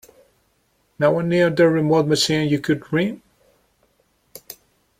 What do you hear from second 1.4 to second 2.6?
the remote machine you